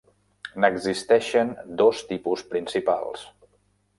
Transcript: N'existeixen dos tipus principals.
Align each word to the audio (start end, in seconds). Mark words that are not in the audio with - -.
N'existeixen 0.63 1.51
dos 1.83 2.01
tipus 2.13 2.43
principals. 2.55 3.29